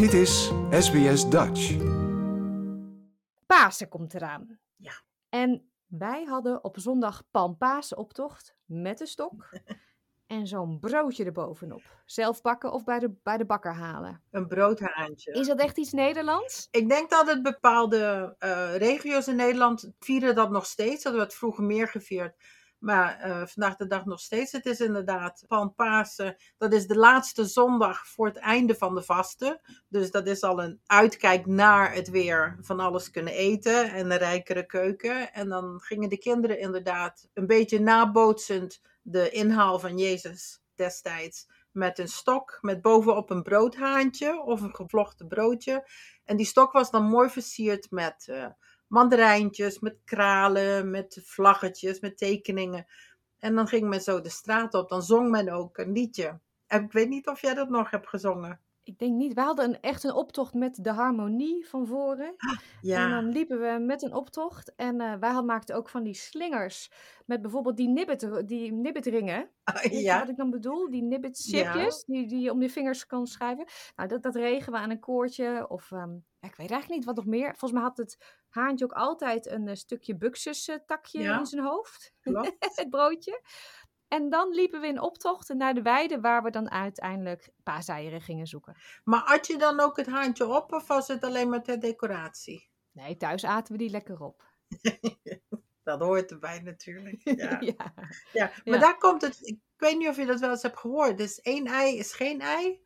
Dit 0.00 0.12
is 0.12 0.52
SBS 0.70 1.28
Dutch. 1.28 1.76
Pasen 3.46 3.88
komt 3.88 4.14
eraan. 4.14 4.58
Ja. 4.76 4.92
En 5.28 5.70
wij 5.86 6.24
hadden 6.24 6.64
op 6.64 6.78
zondag 6.78 7.22
palmpaasoptocht 7.30 8.54
met 8.64 9.00
een 9.00 9.06
stok 9.06 9.50
en 10.26 10.46
zo'n 10.46 10.78
broodje 10.78 11.24
erbovenop. 11.24 12.02
Zelf 12.04 12.40
bakken 12.40 12.72
of 12.72 12.84
bij 12.84 12.98
de, 12.98 13.12
bij 13.22 13.36
de 13.36 13.44
bakker 13.44 13.74
halen. 13.74 14.22
Een 14.30 14.46
broodhaantje. 14.46 15.32
Is 15.32 15.46
dat 15.46 15.58
echt 15.58 15.78
iets 15.78 15.92
Nederlands? 15.92 16.68
Ik 16.70 16.88
denk 16.88 17.10
dat 17.10 17.26
het 17.26 17.42
bepaalde 17.42 18.34
eh, 18.38 18.76
regio's 18.76 19.26
in 19.26 19.36
Nederland 19.36 19.92
vieren 19.98 20.34
dat 20.34 20.50
nog 20.50 20.66
steeds. 20.66 21.02
Dat 21.02 21.14
we 21.14 21.20
het 21.20 21.34
vroeger 21.34 21.64
meer 21.64 21.88
gevierd. 21.88 22.34
Maar 22.80 23.18
eh, 23.18 23.46
vandaag 23.46 23.76
de 23.76 23.86
dag 23.86 24.04
nog 24.04 24.20
steeds. 24.20 24.52
Het 24.52 24.66
is 24.66 24.80
inderdaad 24.80 25.44
Palmpasen. 25.46 26.36
Dat 26.58 26.72
is 26.72 26.86
de 26.86 26.96
laatste 26.96 27.44
zondag 27.44 28.06
voor 28.06 28.26
het 28.26 28.36
einde 28.36 28.74
van 28.74 28.94
de 28.94 29.02
vasten. 29.02 29.60
Dus 29.88 30.10
dat 30.10 30.26
is 30.26 30.42
al 30.42 30.62
een 30.62 30.80
uitkijk 30.86 31.46
naar 31.46 31.94
het 31.94 32.10
weer 32.10 32.56
van 32.60 32.80
alles 32.80 33.10
kunnen 33.10 33.32
eten. 33.32 33.92
En 33.92 34.10
een 34.10 34.18
rijkere 34.18 34.66
keuken. 34.66 35.32
En 35.32 35.48
dan 35.48 35.80
gingen 35.80 36.08
de 36.08 36.18
kinderen 36.18 36.58
inderdaad 36.58 37.28
een 37.34 37.46
beetje 37.46 37.80
nabootsend 37.80 38.80
de 39.02 39.30
inhaal 39.30 39.78
van 39.78 39.98
Jezus 39.98 40.60
destijds. 40.74 41.46
Met 41.70 41.98
een 41.98 42.08
stok, 42.08 42.58
met 42.60 42.82
bovenop 42.82 43.30
een 43.30 43.42
broodhaantje 43.42 44.42
of 44.42 44.60
een 44.60 44.74
gevlochten 44.74 45.28
broodje. 45.28 45.88
En 46.24 46.36
die 46.36 46.46
stok 46.46 46.72
was 46.72 46.90
dan 46.90 47.04
mooi 47.04 47.30
versierd 47.30 47.90
met 47.90 48.28
eh, 48.28 48.46
mandarijntjes, 48.90 49.78
met 49.78 49.96
kralen, 50.04 50.90
met 50.90 51.20
vlaggetjes, 51.24 52.00
met 52.00 52.18
tekeningen. 52.18 52.86
En 53.38 53.54
dan 53.54 53.68
ging 53.68 53.88
men 53.88 54.00
zo 54.00 54.20
de 54.20 54.28
straat 54.28 54.74
op. 54.74 54.88
Dan 54.88 55.02
zong 55.02 55.30
men 55.30 55.48
ook 55.48 55.78
een 55.78 55.92
liedje. 55.92 56.38
En 56.66 56.84
ik 56.84 56.92
weet 56.92 57.08
niet 57.08 57.28
of 57.28 57.40
jij 57.40 57.54
dat 57.54 57.68
nog 57.68 57.90
hebt 57.90 58.08
gezongen. 58.08 58.60
Ik 58.82 58.98
denk 58.98 59.16
niet. 59.16 59.34
We 59.34 59.40
hadden 59.40 59.64
een, 59.64 59.80
echt 59.80 60.04
een 60.04 60.14
optocht 60.14 60.54
met 60.54 60.84
de 60.84 60.90
harmonie 60.92 61.68
van 61.68 61.86
voren. 61.86 62.34
En 62.36 62.60
Ja, 62.80 63.08
dan 63.08 63.28
liepen 63.28 63.60
we 63.60 63.78
met 63.84 64.02
een 64.02 64.14
optocht. 64.14 64.74
En 64.74 65.00
eh, 65.00 65.14
wij 65.14 65.42
maakten 65.42 65.76
ook 65.76 65.88
van 65.88 66.02
die 66.02 66.14
slingers. 66.14 66.90
Met 67.26 67.42
bijvoorbeeld 67.42 67.76
die, 67.76 67.88
nibbit, 67.88 68.48
die 68.48 68.72
nibbitringen. 68.72 69.50
Je 69.82 70.00
ja. 70.00 70.18
wat 70.18 70.28
ik 70.28 70.36
dan 70.36 70.50
bedoel? 70.50 70.90
Die 70.90 71.02
nibbitchipjes 71.02 72.04
die, 72.04 72.26
die 72.26 72.40
je 72.40 72.50
om 72.50 72.62
je 72.62 72.70
vingers 72.70 73.06
kan 73.06 73.26
schrijven. 73.26 73.66
Nou, 73.96 74.08
dat, 74.08 74.22
dat 74.22 74.34
regen 74.34 74.72
we 74.72 74.78
aan 74.78 74.90
een 74.90 75.00
koordje. 75.00 75.68
Of 75.68 75.92
ehm, 75.92 76.12
ja, 76.12 76.48
ik 76.48 76.56
weet 76.56 76.70
eigenlijk 76.70 76.90
niet 76.90 77.04
wat 77.04 77.16
nog 77.16 77.26
meer. 77.26 77.48
Volgens 77.48 77.72
mij 77.72 77.82
had 77.82 77.96
het 77.96 78.38
haantje 78.48 78.84
ook 78.84 78.92
altijd 78.92 79.46
een 79.46 79.68
eh, 79.68 79.74
stukje 79.74 80.16
buxus 80.16 80.70
takje 80.86 81.20
Ja. 81.22 81.38
in 81.38 81.46
zijn 81.46 81.62
hoofd. 81.64 82.14
het 82.58 82.90
broodje. 82.90 83.42
En 84.10 84.28
dan 84.30 84.48
liepen 84.48 84.80
we 84.80 84.86
in 84.86 85.00
optocht 85.00 85.48
naar 85.54 85.74
de 85.74 85.82
weide 85.82 86.20
waar 86.20 86.42
we 86.42 86.50
dan 86.50 86.70
uiteindelijk 86.70 87.50
paaseieren 87.62 88.20
gingen 88.20 88.46
zoeken. 88.46 88.76
Maar 89.04 89.22
at 89.22 89.46
je 89.46 89.56
dan 89.58 89.80
ook 89.80 89.96
het 89.96 90.06
haantje 90.06 90.46
op 90.46 90.72
of 90.72 90.86
was 90.86 91.08
het 91.08 91.24
alleen 91.24 91.48
maar 91.48 91.62
ter 91.62 91.80
decoratie? 91.80 92.68
Nee, 92.92 93.16
thuis 93.16 93.44
aten 93.44 93.72
we 93.72 93.78
die 93.78 93.90
lekker 93.90 94.20
op. 94.20 94.48
Dat 95.82 96.00
hoort 96.00 96.30
erbij 96.30 96.60
natuurlijk. 96.60 97.20
Ja. 97.40 97.56
ja. 97.60 97.94
Ja, 98.32 98.50
maar 98.64 98.74
Ja. 98.74 98.78
daar 98.78 98.98
komt 98.98 99.22
het. 99.22 99.38
Ik 99.46 99.58
weet 99.76 99.98
niet 99.98 100.08
of 100.08 100.16
je 100.16 100.26
dat 100.26 100.40
wel 100.40 100.50
eens 100.50 100.62
hebt 100.62 100.78
gehoord. 100.78 101.18
Dus 101.18 101.40
één 101.40 101.66
ei 101.66 101.96
is 101.98 102.12
geen 102.12 102.40
ei. 102.40 102.80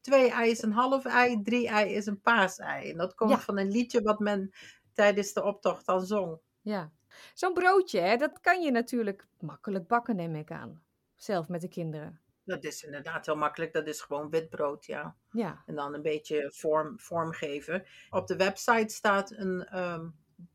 Twee 0.00 0.30
ei 0.30 0.50
is 0.50 0.62
een 0.62 0.72
half 0.72 1.04
ei. 1.04 1.42
Drie 1.42 1.68
ei 1.68 1.92
is 1.94 2.06
een 2.06 2.20
paasei. 2.20 2.90
En 2.90 2.96
dat 2.96 3.14
komt 3.14 3.42
van 3.44 3.58
een 3.58 3.70
liedje 3.70 4.02
wat 4.02 4.18
men 4.18 4.50
tijdens 4.94 5.32
de 5.32 5.42
optocht 5.44 5.86
dan 5.86 6.06
zong. 6.06 6.40
ja. 6.60 6.92
Zo'n 7.34 7.54
broodje, 7.54 8.00
hè, 8.00 8.16
dat 8.16 8.40
kan 8.40 8.62
je 8.62 8.70
natuurlijk 8.70 9.26
makkelijk 9.40 9.86
bakken, 9.86 10.16
neem 10.16 10.34
ik 10.34 10.50
aan. 10.50 10.82
Zelf 11.16 11.48
met 11.48 11.60
de 11.60 11.68
kinderen. 11.68 12.20
Dat 12.44 12.64
is 12.64 12.84
inderdaad 12.84 13.26
heel 13.26 13.36
makkelijk. 13.36 13.72
Dat 13.72 13.86
is 13.86 14.00
gewoon 14.00 14.30
wit 14.30 14.48
brood, 14.48 14.86
ja. 14.86 15.16
Ja. 15.30 15.62
En 15.66 15.74
dan 15.74 15.94
een 15.94 16.02
beetje 16.02 16.52
vorm, 16.54 17.00
vorm 17.00 17.32
geven. 17.32 17.84
Op 18.10 18.26
de 18.26 18.36
website 18.36 18.94
staat 18.94 19.30
een 19.30 19.66
ehm 19.66 20.06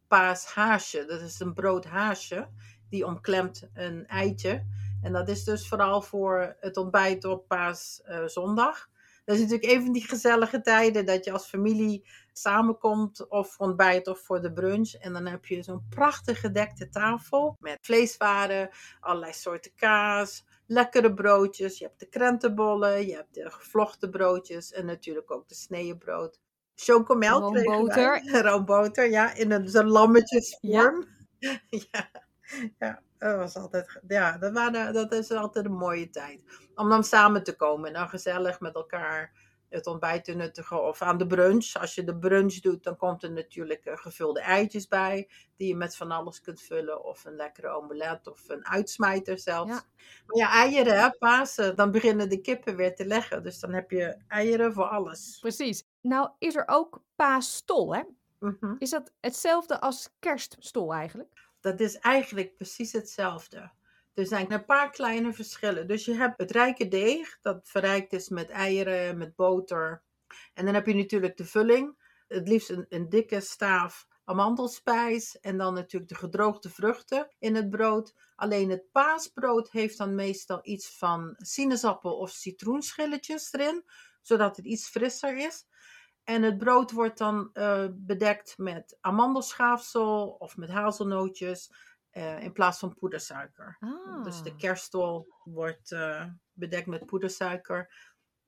paashaasje. 0.08 1.06
Dat 1.06 1.22
is 1.22 1.40
een 1.40 1.54
broodhaasje. 1.54 2.50
Die 2.90 3.06
omklemt 3.06 3.70
een 3.74 4.08
eitje. 4.08 4.66
En 5.02 5.14
dat 5.14 5.30
is 5.30 5.44
dus 5.44 5.68
vooral 5.68 6.02
voor 6.02 6.56
het 6.60 6.78
ontbijt 6.78 7.26
op 7.26 7.48
paaszondag. 7.48 8.90
Dat 9.26 9.36
is 9.36 9.42
natuurlijk 9.42 9.72
even 9.72 9.92
die 9.92 10.08
gezellige 10.08 10.62
tijden 10.62 11.06
dat 11.06 11.26
je 11.26 11.32
als 11.32 11.46
familie 11.46 12.08
samenkomt. 12.34 13.30
Of 13.30 13.54
voor 13.54 13.66
ontbijt 13.66 14.08
of 14.08 14.20
voor 14.20 14.42
de 14.42 14.54
brunch. 14.54 14.94
En 14.94 15.14
dan 15.14 15.26
heb 15.26 15.46
je 15.46 15.64
zo'n 15.64 15.86
prachtig 15.90 16.40
gedekte 16.40 16.90
tafel. 16.90 17.56
Met 17.60 17.78
vleeswaren, 17.82 18.70
allerlei 19.00 19.34
soorten 19.34 19.72
kaas 19.76 20.44
lekkere 20.68 21.14
broodjes. 21.14 21.78
Je 21.78 21.86
hebt 21.86 22.00
de 22.00 22.06
krentenbollen, 22.06 23.08
je 23.08 23.16
hebt 23.16 23.34
de 23.34 23.52
gevlochten 23.52 24.10
broodjes 24.10 24.72
en 24.72 24.86
natuurlijk 24.86 25.32
ook 25.32 25.48
de 25.48 25.56
sneeënbrood. 25.56 26.40
Chocomel. 26.76 27.40
Roomboter. 27.40 28.22
Roomboter, 28.48 29.10
ja, 29.10 29.34
in 29.34 29.52
een 29.52 29.70
zo'n 29.70 29.90
lammetjesvorm. 29.90 31.06
Ja. 31.40 31.60
ja, 32.80 33.02
dat 33.30 33.38
was 33.38 33.56
altijd, 33.56 34.02
ja, 34.08 34.38
dat, 34.38 34.54
waren, 34.54 34.94
dat 34.94 35.12
is 35.12 35.32
altijd 35.32 35.66
een 35.66 35.72
mooie 35.72 36.10
tijd. 36.10 36.42
Om 36.76 36.90
dan 36.90 37.04
samen 37.04 37.44
te 37.44 37.56
komen 37.56 37.88
en 37.88 37.94
dan 37.94 38.10
gezellig 38.10 38.60
met 38.60 38.76
elkaar 38.76 39.32
het 39.74 39.88
ontbijt 39.88 40.26
te 40.26 40.34
nuttigen. 40.34 40.84
Of 40.84 41.02
aan 41.02 41.18
de 41.18 41.28
brunch. 41.28 41.74
Als 41.80 41.96
je 41.96 42.04
de 42.04 42.18
brunch 42.18 42.54
doet, 42.60 42.84
dan 42.84 42.98
komt 42.98 43.24
er 43.24 43.32
natuurlijk 43.32 43.86
eh, 43.86 43.98
gevulde 43.98 44.42
eitjes 44.42 44.88
bij. 44.88 45.30
Die 45.56 45.68
je 45.68 45.76
met 45.76 45.96
van 45.96 46.12
alles 46.12 46.42
kunt 46.42 46.62
vullen. 46.62 47.04
Of 47.04 47.26
een 47.26 47.36
lekkere 47.36 47.68
omelet 47.68 48.28
of 48.28 48.50
een 48.50 48.66
uitsmijter 48.66 49.40
zelfs. 49.40 49.72
Ja. 49.72 49.82
Maar 50.26 50.38
ja, 50.38 50.50
eieren, 50.52 51.00
hè, 51.00 51.12
Pasen. 51.12 51.76
Dan 51.76 51.92
beginnen 51.92 52.30
de 52.30 52.42
kippen 52.42 52.76
weer 52.76 52.96
te 52.96 53.06
leggen. 53.06 53.44
Dus 53.44 53.60
dan 53.60 53.74
heb 53.74 53.92
je 53.92 54.18
eieren 54.28 54.74
voor 54.74 54.88
alles. 54.88 55.38
Precies. 55.42 55.84
Nou 56.02 56.30
is 56.40 56.56
er 56.56 56.68
ook 56.68 57.02
paasstol, 57.16 57.96
hè? 57.96 58.02
Mhm. 58.40 58.76
Is 58.78 58.90
dat 58.90 59.12
hetzelfde 59.20 59.82
als 59.82 60.10
kerststol 60.20 60.94
eigenlijk? 60.94 61.42
Dat 61.64 61.80
is 61.80 61.98
eigenlijk 61.98 62.56
precies 62.56 62.92
hetzelfde. 62.92 63.72
Er 64.14 64.26
zijn 64.26 64.52
een 64.52 64.66
paar 64.66 64.92
kleine 64.92 65.34
verschillen. 65.34 65.88
Dus 65.88 66.06
je 66.06 66.14
hebt 66.14 66.40
het 66.42 66.52
rijke 66.52 66.88
deeg, 66.88 67.38
dat 67.42 67.70
verrijkt 67.70 68.14
is 68.14 68.30
met 68.30 68.50
eieren, 68.50 69.18
met 69.18 69.36
boter. 69.36 70.04
En 70.54 70.66
dan 70.66 70.74
heb 70.74 70.88
je 70.88 70.96
natuurlijk 70.96 71.38
de 71.38 71.46
vulling. 71.46 71.98
Het 72.28 72.48
liefst 72.48 72.70
een, 72.70 72.86
een 72.90 73.10
dikke 73.10 73.40
staaf 73.40 74.08
amandelspijs. 74.24 75.40
En 75.40 75.58
dan 75.58 75.74
natuurlijk 75.74 76.12
de 76.12 76.18
gedroogde 76.18 76.70
vruchten 76.70 77.36
in 77.40 77.56
het 77.56 77.70
brood. 77.70 78.14
Alleen 78.36 78.70
het 78.70 78.92
paasbrood 78.92 79.72
heeft 79.72 79.98
dan 79.98 80.16
meestal 80.16 80.60
iets 80.62 80.98
van 80.98 81.34
sinaasappel- 81.38 82.18
of 82.18 82.30
citroenschilletjes 82.30 83.54
erin. 83.54 83.84
Zodat 84.22 84.56
het 84.56 84.66
iets 84.66 84.88
frisser 84.88 85.38
is. 85.38 85.66
En 86.24 86.44
het 86.44 86.58
brood 86.58 86.92
wordt 86.92 87.18
dan 87.18 87.50
eh, 87.54 87.86
bedekt 87.92 88.58
met 88.58 88.98
amandelschaafsel 89.02 90.36
of 90.40 90.58
met 90.58 90.70
hazelnootjes 90.70 91.74
eh, 92.10 92.44
in 92.44 92.52
plaats 92.52 92.80
van 92.80 92.96
poedersuiker. 92.96 93.78
Ah. 93.80 94.24
Dus 94.24 94.42
de 94.42 94.56
kerststol 94.56 95.28
wordt 95.44 95.92
eh, 95.92 96.26
bedekt 96.52 96.88
met 96.88 97.06
poedersuiker 97.06 97.94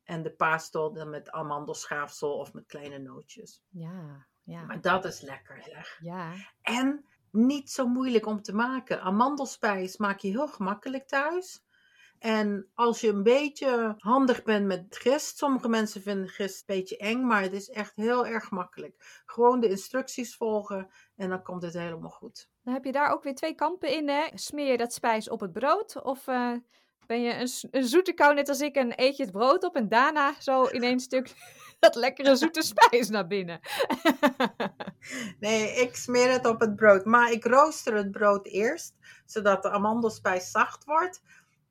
en 0.04 0.24
de 0.24 0.32
paasstol 0.32 0.94
dan 0.94 1.10
met 1.10 1.32
amandelschaafsel 1.32 2.38
of 2.38 2.54
met 2.54 2.66
kleine 2.66 2.98
nootjes. 2.98 3.64
Ja, 3.70 4.28
ja, 4.44 4.66
Maar 4.66 4.82
dat 4.82 5.06
is 5.06 5.22
lekker 5.22 5.64
zeg. 5.64 5.98
ja. 6.00 6.34
En 6.62 7.06
niet 7.32 7.72
zo 7.72 7.88
moeilijk 7.88 8.26
om 8.26 8.42
te 8.42 8.54
maken. 8.54 9.02
Amandelspijs 9.02 9.98
maak 9.98 10.20
je 10.20 10.28
heel 10.28 10.48
gemakkelijk 10.48 11.08
thuis. 11.08 11.65
En 12.26 12.70
als 12.74 13.02
je 13.02 13.08
een 13.08 13.24
beetje 13.24 13.94
handig 13.98 14.44
bent 14.44 14.66
met 14.66 14.86
gist, 14.90 15.38
sommige 15.38 15.68
mensen 15.68 16.02
vinden 16.02 16.30
gist 16.30 16.58
een 16.60 16.76
beetje 16.76 16.98
eng, 16.98 17.26
maar 17.26 17.42
het 17.42 17.54
is 17.54 17.70
echt 17.70 17.96
heel 17.96 18.26
erg 18.26 18.52
makkelijk. 18.52 19.22
Gewoon 19.26 19.60
de 19.60 19.70
instructies 19.70 20.36
volgen 20.36 20.90
en 21.16 21.30
dan 21.30 21.44
komt 21.44 21.62
het 21.64 21.74
helemaal 21.74 22.10
goed. 22.10 22.50
Dan 22.64 22.74
heb 22.74 22.84
je 22.84 22.92
daar 22.92 23.12
ook 23.12 23.24
weer 23.24 23.36
twee 23.36 23.56
kampen 23.56 23.90
in, 23.90 24.10
hè? 24.10 24.28
Smeer 24.34 24.72
je 24.72 24.78
dat 24.78 24.94
spijs 24.94 25.30
op 25.30 25.40
het 25.40 25.54
brood? 25.54 26.04
Of 26.04 26.28
eh, 26.28 26.52
ben 27.06 27.22
je 27.22 27.34
een, 27.34 27.50
een 27.72 27.88
zoete 27.88 28.14
kou 28.14 28.34
net 28.34 28.50
als 28.50 28.62
ik 28.62 28.76
en 28.76 29.02
eet 29.02 29.18
je 29.18 29.24
het 29.24 29.32
brood 29.32 29.64
op 29.64 29.76
en 29.76 29.90
daarna 29.90 30.36
zo 30.40 30.64
in 30.64 30.84
één 30.84 31.00
stuk 31.00 31.34
dat 31.80 31.96
lekkere 31.96 32.36
zoete 32.36 32.62
spijs 32.62 33.10
naar 33.10 33.28
binnen? 33.28 33.60
Nee, 35.40 35.76
ik 35.76 35.96
smeer 35.96 36.32
het 36.32 36.46
op 36.46 36.60
het 36.60 36.76
brood, 36.76 37.06
maar 37.06 37.32
ik 37.32 37.46
rooster 37.46 37.96
het 37.96 38.12
brood 38.12 38.48
eerst, 38.48 38.94
zodat 39.26 39.64
de 39.64 39.70
amandelspijs 39.70 40.52
zacht 40.52 40.84
wordt. 40.84 41.22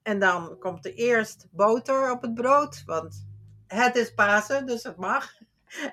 En 0.04 0.18
dan 0.18 0.58
komt 0.58 0.84
er 0.86 0.94
eerst 0.94 1.46
boter 1.50 2.10
op 2.12 2.22
het 2.22 2.34
brood, 2.34 2.82
want 2.86 3.26
het 3.66 3.96
is 3.96 4.14
Pasen, 4.14 4.66
dus 4.66 4.82
het 4.82 4.96
mag. 4.96 5.32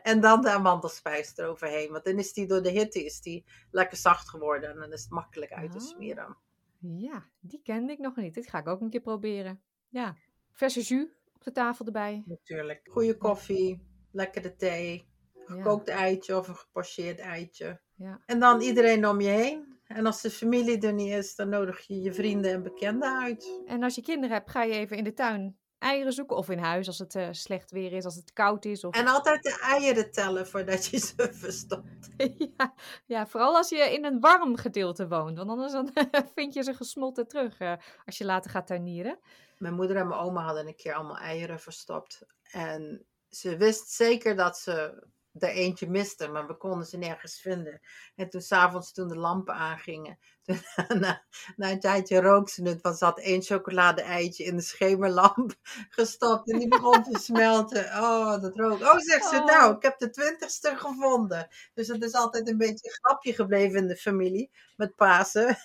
En 0.03 0.21
dan 0.21 0.41
de 0.41 0.49
amandelspijs 0.49 1.37
eroverheen, 1.37 1.91
want 1.91 2.03
dan 2.05 2.17
is 2.19 2.33
die 2.33 2.47
door 2.47 2.61
de 2.61 2.69
hitte 2.69 3.05
is 3.05 3.21
die 3.21 3.45
lekker 3.71 3.97
zacht 3.97 4.29
geworden 4.29 4.69
en 4.69 4.75
dan 4.79 4.91
is 4.91 5.01
het 5.01 5.11
makkelijk 5.11 5.51
uit 5.51 5.71
te 5.71 5.77
Ah. 5.77 5.83
smeren. 5.83 6.37
Ja, 6.79 7.25
die 7.39 7.61
kende 7.63 7.91
ik 7.91 7.99
nog 7.99 8.15
niet. 8.15 8.33
Dit 8.33 8.49
ga 8.49 8.59
ik 8.59 8.67
ook 8.67 8.81
een 8.81 8.89
keer 8.89 9.01
proberen. 9.01 9.61
Ja, 9.89 10.15
verse 10.51 10.81
jus 10.81 11.07
op 11.35 11.43
de 11.43 11.51
tafel 11.51 11.85
erbij. 11.85 12.23
Natuurlijk. 12.25 12.87
Goede 12.91 13.17
koffie, 13.17 13.85
lekkere 14.11 14.55
thee, 14.55 15.09
Ja, 15.33 15.43
gekookt 15.45 15.87
eitje 15.87 16.37
of 16.37 16.47
een 16.47 16.55
gepocheerd 16.55 17.19
eitje. 17.19 17.79
ja. 17.95 18.21
En 18.25 18.39
dan 18.39 18.61
iedereen 18.61 19.07
om 19.07 19.21
je 19.21 19.29
heen. 19.29 19.70
En 19.95 20.05
als 20.05 20.21
de 20.21 20.29
familie 20.29 20.79
er 20.79 20.93
niet 20.93 21.13
is, 21.13 21.35
dan 21.35 21.49
nodig 21.49 21.88
je 21.88 22.01
je 22.01 22.13
vrienden 22.13 22.51
en 22.51 22.63
bekenden 22.63 23.19
uit. 23.19 23.61
En 23.65 23.83
als 23.83 23.95
je 23.95 24.01
kinderen 24.01 24.35
hebt, 24.35 24.49
ga 24.49 24.63
je 24.63 24.73
even 24.73 24.97
in 24.97 25.03
de 25.03 25.13
tuin 25.13 25.59
eieren 25.81 26.13
zoeken. 26.13 26.38
Of 26.38 26.49
in 26.49 26.57
huis 26.57 26.88
als 26.88 26.99
het 26.99 27.15
eh, 27.15 27.27
slecht 27.31 27.71
weer 27.71 27.93
is, 27.93 28.05
als 28.05 28.15
het 28.15 28.33
koud 28.33 28.65
is. 28.65 28.83
Of... 28.83 28.95
En 28.95 29.07
altijd 29.07 29.43
de 29.43 29.59
eieren 29.61 30.11
tellen 30.11 30.47
voordat 30.47 30.85
je 30.85 30.97
ze 30.97 31.29
verstopt. 31.43 32.09
ja, 32.57 32.73
ja, 33.05 33.27
vooral 33.27 33.55
als 33.55 33.69
je 33.69 33.93
in 33.93 34.05
een 34.05 34.19
warm 34.19 34.55
gedeelte 34.55 35.07
woont. 35.07 35.38
Want 35.38 35.49
anders 35.49 35.71
dan 35.71 35.91
vind 36.35 36.53
je 36.53 36.63
ze 36.63 36.73
gesmolten 36.73 37.27
terug 37.27 37.59
eh, 37.59 37.73
als 38.05 38.17
je 38.17 38.25
later 38.25 38.51
gaat 38.51 38.67
tuinieren. 38.67 39.19
Mijn 39.57 39.73
moeder 39.73 39.97
en 39.97 40.07
mijn 40.07 40.19
oma 40.19 40.44
hadden 40.44 40.67
een 40.67 40.75
keer 40.75 40.94
allemaal 40.94 41.17
eieren 41.17 41.59
verstopt. 41.59 42.25
En 42.51 43.05
ze 43.29 43.57
wist 43.57 43.89
zeker 43.89 44.35
dat 44.35 44.57
ze 44.57 45.03
er 45.39 45.50
eentje 45.50 45.89
miste, 45.89 46.28
maar 46.28 46.48
we 46.48 46.57
konden 46.57 46.88
ze 46.88 46.98
nergens 46.98 47.39
vinden. 47.42 47.81
En 48.16 48.30
toen 48.30 48.42
s'avonds, 48.42 48.92
toen 48.92 49.07
de 49.07 49.16
lampen 49.18 49.54
aangingen, 49.54 50.19
toen, 50.45 50.60
na, 51.00 51.24
na, 51.56 51.72
een 51.72 51.80
tijdje 51.80 52.22
rook 52.22 52.50
ze 52.50 52.63
het, 52.63 52.81
want 52.81 52.98
ze 52.98 53.06
had 53.06 53.19
één 53.19 53.42
chocolade-eitje 53.42 54.44
in 54.44 54.56
de 54.56 54.62
schemerlamp 54.62 55.56
gestopt 55.89 56.51
en 56.51 56.60
die 56.60 56.68
begon 56.68 57.04
te 57.04 57.19
smelten. 57.30 57.86
Oh, 57.86 58.42
dat 58.42 58.56
rook. 58.56 58.81
Oh, 58.81 58.98
zegt 58.98 59.30
ze, 59.30 59.36
Oh. 59.36 59.45
nou, 59.45 59.75
ik 59.75 59.81
heb 59.81 59.98
de 60.00 60.10
twintigste 60.10 60.75
gevonden. 60.78 61.48
Dus 61.74 61.88
het 61.88 62.04
is 62.04 62.13
altijd 62.13 62.48
een 62.50 62.57
beetje 62.57 62.88
een 62.88 63.00
grapje 63.01 63.33
gebleven 63.33 63.80
in 63.80 63.88
de 63.88 63.95
familie 63.98 64.51
met 64.75 64.95
Pasen. 64.95 65.57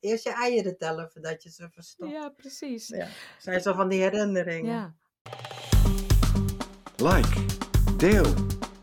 Eerst 0.00 0.24
je 0.24 0.32
eieren 0.32 0.76
tellen 0.78 1.10
voordat 1.10 1.42
je 1.42 1.50
ze 1.50 1.68
verstopt. 1.70 2.12
Ja, 2.12 2.28
precies. 2.28 2.88
Ja, 2.88 3.08
zijn 3.38 3.60
zo 3.60 3.74
van 3.74 3.88
die 3.88 4.00
herinneringen. 4.00 4.72
Ja. 4.74 4.94
Like, 6.96 7.44
deel, 7.96 8.34